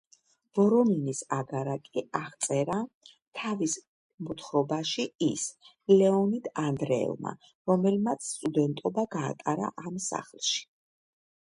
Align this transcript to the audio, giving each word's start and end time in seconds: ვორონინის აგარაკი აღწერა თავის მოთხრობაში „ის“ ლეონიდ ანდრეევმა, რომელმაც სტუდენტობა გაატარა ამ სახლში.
ვორონინის 0.59 1.19
აგარაკი 1.35 2.03
აღწერა 2.19 2.77
თავის 3.41 3.75
მოთხრობაში 4.29 5.07
„ის“ 5.29 5.45
ლეონიდ 5.95 6.51
ანდრეევმა, 6.65 7.37
რომელმაც 7.73 8.33
სტუდენტობა 8.33 9.09
გაატარა 9.21 9.73
ამ 9.87 10.05
სახლში. 10.11 10.69